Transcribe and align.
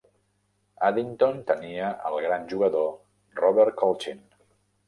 Addington 0.87 1.37
tenia 1.51 1.91
el 2.11 2.17
gran 2.29 2.49
jugador 2.55 2.91
Robert 3.45 3.81
Colchin. 3.83 4.27